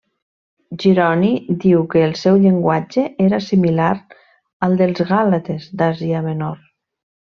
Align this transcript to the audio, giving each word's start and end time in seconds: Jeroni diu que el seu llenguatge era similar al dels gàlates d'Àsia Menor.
Jeroni 0.83 1.27
diu 1.65 1.83
que 1.91 2.01
el 2.05 2.15
seu 2.21 2.39
llenguatge 2.45 3.03
era 3.27 3.41
similar 3.49 3.91
al 4.69 4.77
dels 4.81 5.05
gàlates 5.13 5.69
d'Àsia 5.83 6.25
Menor. 6.31 6.57